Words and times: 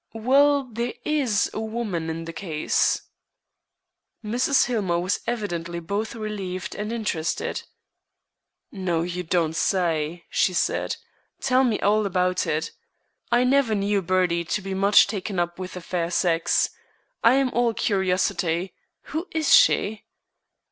"Well, 0.17 0.63
there 0.63 0.95
is 1.05 1.51
a 1.53 1.59
woman 1.59 2.09
in 2.09 2.25
the 2.25 2.33
case." 2.33 3.03
Mrs. 4.25 4.65
Hillmer 4.65 4.99
was 4.99 5.19
evidently 5.27 5.79
both 5.79 6.15
relieved 6.15 6.73
and 6.73 6.91
interested. 6.91 7.61
"No, 8.71 9.03
you 9.03 9.21
don't 9.21 9.55
say," 9.55 10.25
she 10.31 10.53
said. 10.53 10.95
"Tell 11.39 11.63
me 11.63 11.79
all 11.81 12.07
about 12.07 12.47
it. 12.47 12.71
I 13.31 13.43
never 13.43 13.75
knew 13.75 14.01
Bertie 14.01 14.43
to 14.45 14.61
be 14.63 14.73
much 14.73 15.05
taken 15.05 15.37
up 15.37 15.59
with 15.59 15.73
the 15.75 15.81
fair 15.81 16.09
sex. 16.09 16.71
I 17.23 17.35
am 17.35 17.51
all 17.51 17.75
curiosity. 17.75 18.73
Who 19.13 19.27
is 19.29 19.53
she?" 19.55 20.03